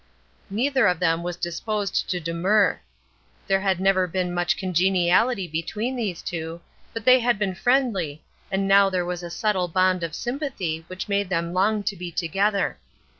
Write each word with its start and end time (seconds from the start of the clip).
Neither 0.49 0.87
of 0.87 0.97
them 0.99 1.21
was 1.21 1.35
disposed 1.35 2.09
to 2.09 2.19
demur; 2.19 2.79
there 3.45 3.61
had 3.61 3.79
never 3.79 4.07
been 4.07 4.33
much 4.33 4.57
congeniality 4.57 5.47
between 5.47 5.95
these 5.95 6.23
two, 6.23 6.59
but 6.91 7.05
they 7.05 7.19
had 7.19 7.37
been 7.37 7.53
friendly, 7.53 8.23
and 8.51 8.67
now 8.67 8.89
there 8.89 9.05
was 9.05 9.21
a 9.21 9.29
subtle 9.29 9.67
bond 9.67 10.01
of 10.01 10.15
sympathy 10.15 10.83
which 10.87 11.07
made 11.07 11.29
them 11.29 11.53
long 11.53 11.83
to 11.83 11.95
be 11.95 12.11
together. 12.11 12.79